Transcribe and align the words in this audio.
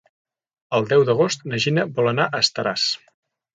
El 0.77 0.87
deu 0.93 1.05
d'agost 1.09 1.45
na 1.53 1.61
Gina 1.67 1.85
vol 2.01 2.11
anar 2.15 2.29
a 2.39 2.43
Estaràs. 2.47 2.91